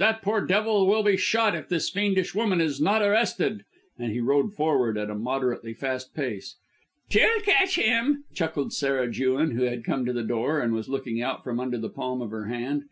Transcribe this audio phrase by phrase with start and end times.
[0.00, 3.64] That poor devil will be shot if this fiendish woman is not arrested."
[3.96, 6.56] And he rode forward at a moderately fast pace.
[7.08, 11.22] "She'll catch him," chuckled Sarah Jewin, who had come to the door and was looking
[11.22, 12.86] out from under the palm of her hand.